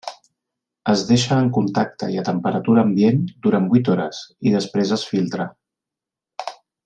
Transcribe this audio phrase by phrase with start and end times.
[0.93, 5.47] Es deixa en contacte i a temperatura ambient durant vuit hores i després es filtra.